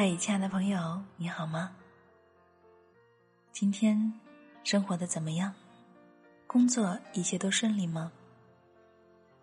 [0.00, 1.72] 嗨，亲爱的朋友，你好吗？
[3.50, 4.12] 今天
[4.62, 5.52] 生活的怎么样？
[6.46, 8.12] 工作一切都顺利吗？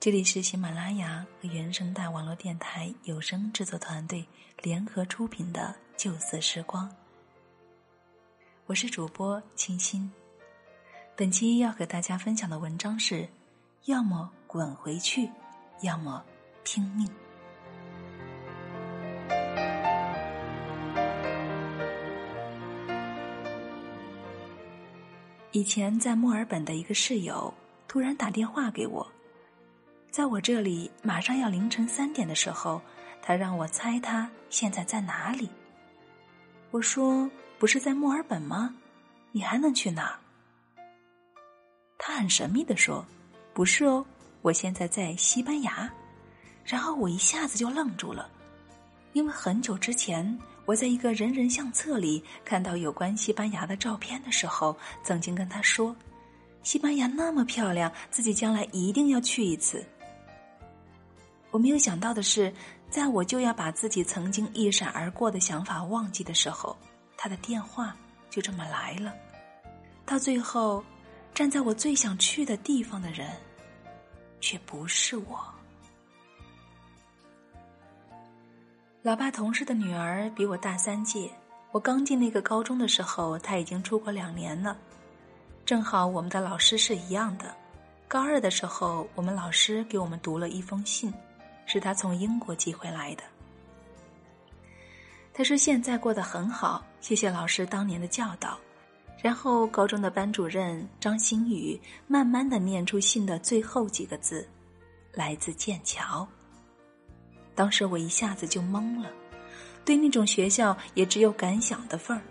[0.00, 4.26] 这里是喜马拉雅和原声带网络电台有声制作团队
[4.60, 6.90] 联合出品的《旧色时光》，
[8.66, 10.10] 我是主播清新。
[11.14, 13.28] 本期要和大家分享的文章是：
[13.84, 15.30] 要么滚回去，
[15.82, 16.24] 要么
[16.64, 17.08] 拼命。
[25.52, 27.52] 以前在墨尔本的一个室友
[27.88, 29.04] 突然打电话给我，
[30.08, 32.80] 在我这里马上要凌晨三点的时候，
[33.20, 35.50] 他让我猜他现在在哪里。
[36.70, 37.28] 我说
[37.58, 38.72] ：“不是在墨尔本吗？
[39.32, 40.18] 你还能去哪儿？”
[41.98, 43.04] 他很神秘的说
[43.52, 44.06] ：“不是哦，
[44.42, 45.90] 我现在在西班牙。”
[46.64, 48.30] 然后我一下子就愣住了，
[49.12, 50.38] 因为很久之前。
[50.66, 55.96] 我在一个人人相册里看到有关西班牙的照片的时候，曾经跟他说
[56.62, 59.84] ：“西班牙那么漂亮，自己将来一定要去一次。”
[61.50, 62.54] 我没有想到的是，
[62.88, 66.76] 在我就要把自己曾经一闪而过的想法忘记的时候，
[67.16, 67.96] 他的电话
[68.28, 69.12] 就这么来了。
[70.06, 70.84] 到最后，
[71.34, 73.28] 站在我最想去的地方的人，
[74.40, 75.52] 却不是我。
[79.02, 81.30] 老爸同事的女儿比我大三届，
[81.72, 84.76] 我刚进那个高中的时候，他已经出国两年了。
[85.64, 87.56] 正好我们的老师是一样的。
[88.06, 91.10] 高二的时候，我们老师给我们读了一封信，
[91.64, 93.22] 是他从英国寄回来的。
[95.32, 98.58] 他说现在过得很好，谢谢老师当年的教导。
[99.22, 104.46] 然后高中的班主任张新宇慢慢的念出信的最后几个字
[105.14, 106.28] ：“来自剑桥。”
[107.60, 109.10] 当时我一下子就懵了，
[109.84, 112.22] 对那种学校也只有感想的份儿。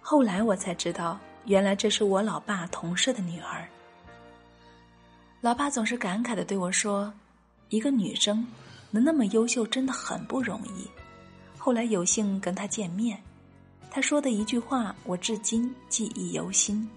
[0.00, 3.66] 后来我才知道，原来这是我老爸同事的女儿。
[5.40, 7.12] 老爸总是感慨的对我说
[7.70, 8.46] ：“一个女生
[8.92, 10.88] 能那么优秀，真的很不容易。”
[11.58, 13.20] 后来有幸跟她见面，
[13.90, 16.88] 他说的一句话我至今记忆犹新。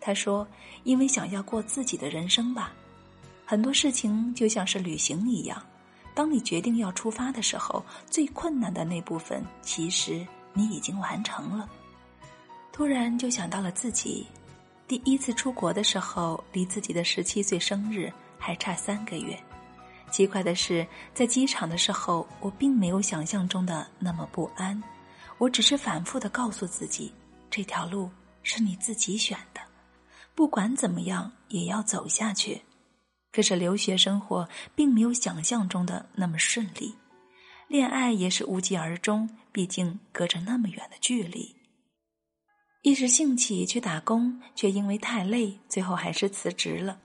[0.00, 0.48] 他说
[0.84, 2.72] ：“因为想要过自己的人生吧，
[3.44, 5.62] 很多事情就像是旅行一样。”
[6.14, 11.68] 当你决定要出发的时候，最困难的那部分，其实你已经完成了。
[12.70, 14.26] 突然就想到了自己
[14.86, 19.38] 第一次出国的时候，离自己的十七岁生日还差三个月。
[20.10, 24.82] 奇怪的是，在机场的时候，我并没有想象中的那么不安。
[25.38, 27.12] 我只是反复的告诉自己，
[27.50, 28.10] 这条路
[28.42, 29.60] 是你自己选的，
[30.34, 32.60] 不管怎么样也要走下去。
[33.32, 36.94] 可是留学生活并没有想象中的那么顺利，
[37.66, 41.56] 恋爱也是无疾而终，毕竟隔着那么远的距离。
[42.82, 46.98] 一时兴起去打工，却因为太累，最后还是辞职了。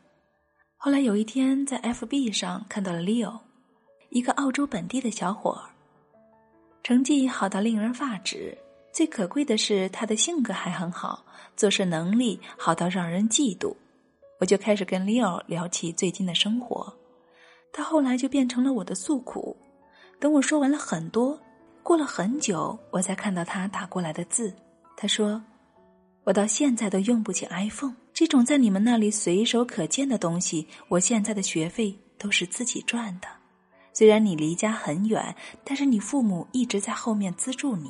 [0.76, 3.40] 后来有一天在 FB 上看到了 Leo，
[4.10, 5.70] 一个澳洲本地的小伙儿，
[6.84, 8.58] 成绩好到令人发指，
[8.92, 11.24] 最可贵的是他的性格还很好，
[11.56, 13.76] 做事能力好到让人嫉妒。
[14.40, 16.94] 我就开始跟 Leo 聊起最近的生活，
[17.74, 19.58] 他后来就变成了我的诉苦。
[20.20, 21.40] 等我说完了很多，
[21.84, 24.54] 过了很久，我才看到他打过来的字。
[24.96, 25.44] 他说
[26.24, 33.28] ：“我到现在都用不起 iPhone 这种在你们那里随手可见的东西，我现在的学费都是自己赚的。
[33.94, 37.90] 虽然你离家很远，但是你父母一直在后面资助你。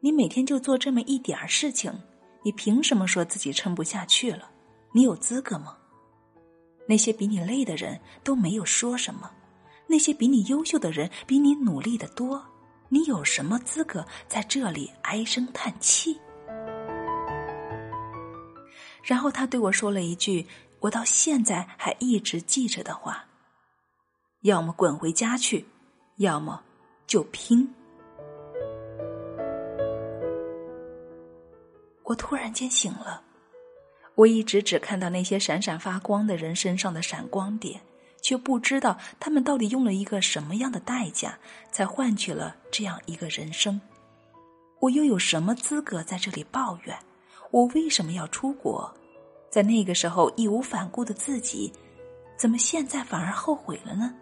[0.00, 1.92] 你每天就做这么一点儿事情，
[2.44, 4.50] 你凭什么说自己撑不下去了？”
[4.96, 5.76] 你有资格吗？
[6.86, 9.28] 那些比你累的人都没有说什么，
[9.88, 12.40] 那些比你优秀的人比你努力的多，
[12.88, 16.16] 你有什么资格在这里唉声叹气？
[19.02, 20.46] 然后他对我说了一句
[20.78, 23.24] 我到现在还一直记着的话：
[24.42, 25.66] 要么滚回家去，
[26.18, 26.62] 要么
[27.04, 27.68] 就拼。
[32.04, 33.20] 我突然间醒了。
[34.14, 37.80] 我一直只看到那些闪闪发光的人身上的闪光点，
[38.22, 41.38] 却不知道他们到底用了一个什么样的代价，
[41.72, 43.80] 才换取了这样一个人生。
[44.80, 46.96] 我又有什么资格在这里抱怨？
[47.50, 48.92] 我为什么要出国？
[49.50, 51.72] 在那个时候义无反顾的自己，
[52.36, 54.14] 怎么现在反而后悔了呢？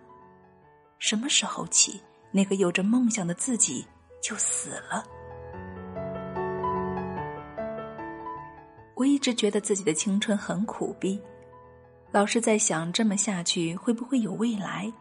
[0.98, 2.00] 什么时候起，
[2.30, 3.84] 那个有着梦想的自己
[4.22, 5.04] 就死了？
[9.02, 11.20] 我一直觉得自己的青春很苦逼，
[12.12, 14.92] 老是在想这么下去会不会有未来？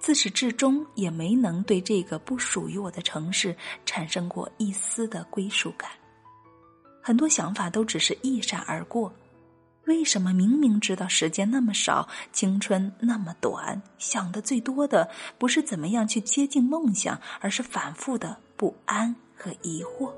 [0.00, 5.88] 自始至终也没能对这个不属于我的城市产生过一丝的归属感。
[7.00, 9.14] 很多想法都只是一闪而过。
[9.84, 15.08] 为什么明明知道时间那么少，青春那么短，想的最多的
[15.38, 20.12] 不是怎么样去接近梦想，而是反复的不安和疑惑？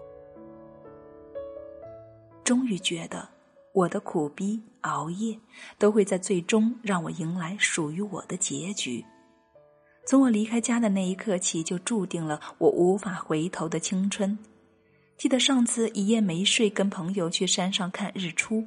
[2.44, 3.26] 终于觉得，
[3.72, 5.36] 我的苦逼熬夜
[5.78, 9.04] 都会在最终让我迎来属于我的结局。
[10.06, 14.38] 从我离开家的那一刻起，就注定了我无法回头的青春。
[15.16, 18.66] 记得上次一夜没睡，跟朋友去山上看日出，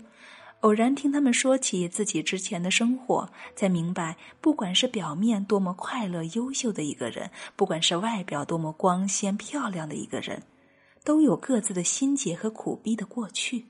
[0.62, 10.42] 偶然听他们说起自己之前的生活，才明白，不管是表面多么快乐、优秀的一个人，不管是外表多么光鲜漂亮的一个人，
[11.08, 13.66] 都有各自的心结和苦逼的过去。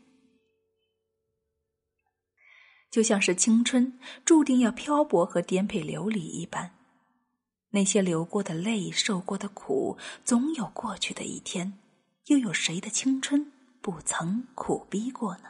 [2.90, 6.72] 就像是青春注定要漂泊和颠沛流离一般。
[7.70, 11.78] 那些流过的泪、受过的苦，总有过去的一天。
[12.26, 13.52] 又有谁的青春
[13.82, 15.44] 不曾苦逼过呢？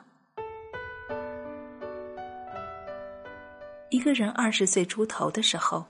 [3.89, 5.85] 一个人二十岁出头的时候，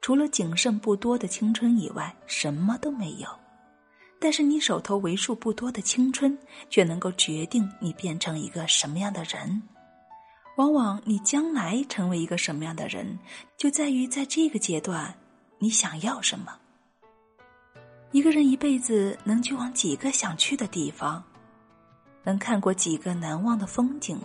[0.00, 3.43] 除了仅剩不多的青春以外，什么都没有。
[4.24, 6.38] 但是你手头为数不多的青春，
[6.70, 9.62] 却能够决定你变成一个什么样的人。
[10.56, 13.18] 往往你将来成为一个什么样的人，
[13.58, 15.14] 就在于在这个阶段。
[15.58, 16.56] 你想要什么？
[18.12, 21.22] 一个人一辈子能去往几个想去的地方，
[22.22, 24.18] 能看过几个难忘的风景，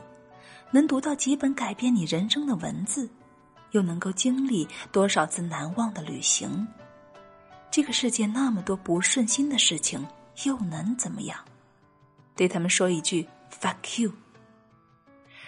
[0.72, 3.10] 能读到几本改变你人生的文字，
[3.72, 6.66] 又能够经历多少次难忘的旅行？
[7.72, 10.06] 这个世界那么多不顺心的事情，
[10.46, 11.38] 又能怎么样？
[12.36, 14.12] 对他们说一句 “fuck you”，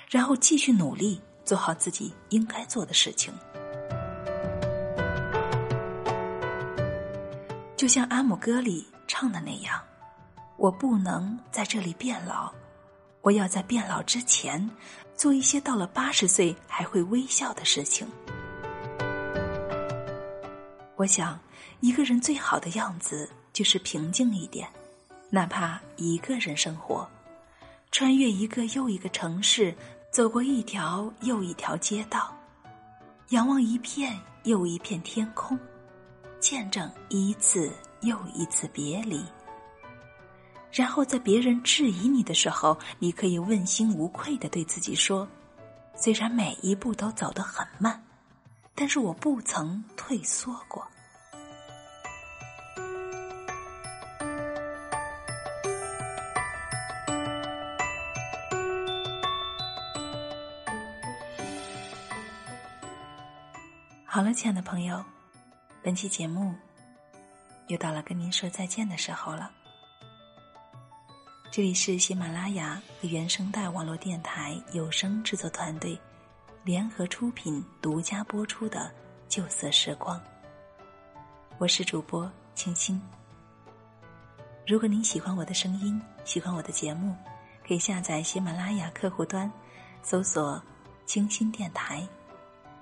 [0.08, 3.34] 然后继续努力，做好自己应该做的事情。
[7.76, 9.82] 就像阿姆歌里唱的那样，
[10.58, 12.54] 我不能在这里变老，
[13.22, 14.70] 我要在变老之前
[15.16, 18.08] 做一些到了八十岁还会微笑的事情。
[20.96, 21.40] 我想，
[21.82, 24.70] 一个人最好的样子就是平静一点，
[25.32, 27.10] 哪怕一个人生活，
[27.92, 29.76] 穿越一个又一个城市，
[30.12, 32.32] 走过一条又一条街道，
[33.30, 35.58] 仰望一片又一片天空。
[36.40, 39.24] 见证一次又一次别离，
[40.72, 45.28] 然后在别人质疑你的时候，你可以问心无愧的对自己说
[45.96, 48.04] ：“虽然每一步都走得很慢，
[48.74, 50.84] 但是我不曾退缩过。”
[64.14, 65.02] 好了，亲爱的朋友。
[65.82, 66.54] 本期节目
[67.68, 69.50] 又到了跟您说再见的时候了。
[71.50, 75.98] 这里是喜马拉雅和原声带网络电台有声制作团队
[76.66, 78.80] 联合出品、独家播出的
[79.30, 80.20] 《旧色时光》。
[81.58, 83.02] 我是主播清新。
[84.68, 87.16] 如果您喜欢我的声音，喜欢我的节目，
[87.66, 89.50] 可以下载喜马拉雅客户端，
[90.04, 90.62] 搜索
[91.08, 92.06] “清新电台”，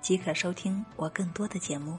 [0.00, 1.98] 即可收听我更多的节目。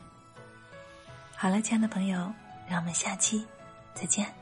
[1.36, 2.32] 好了，亲爱的朋友，
[2.70, 3.46] 让我们下期
[3.94, 4.41] 再见。